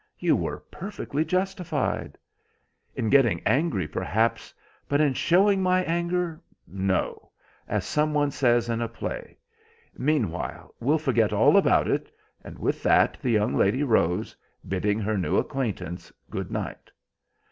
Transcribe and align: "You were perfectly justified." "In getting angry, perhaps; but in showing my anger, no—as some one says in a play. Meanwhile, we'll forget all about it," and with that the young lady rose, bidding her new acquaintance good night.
"You 0.17 0.35
were 0.35 0.61
perfectly 0.71 1.23
justified." 1.23 2.17
"In 2.95 3.07
getting 3.11 3.39
angry, 3.45 3.87
perhaps; 3.87 4.51
but 4.89 4.99
in 4.99 5.13
showing 5.13 5.61
my 5.61 5.83
anger, 5.83 6.41
no—as 6.65 7.85
some 7.85 8.11
one 8.11 8.31
says 8.31 8.67
in 8.67 8.81
a 8.81 8.87
play. 8.87 9.37
Meanwhile, 9.95 10.73
we'll 10.79 10.97
forget 10.97 11.31
all 11.33 11.55
about 11.55 11.87
it," 11.87 12.11
and 12.43 12.57
with 12.57 12.81
that 12.81 13.15
the 13.21 13.29
young 13.29 13.55
lady 13.55 13.83
rose, 13.83 14.35
bidding 14.67 14.97
her 14.99 15.19
new 15.19 15.37
acquaintance 15.37 16.11
good 16.31 16.49
night. 16.49 16.89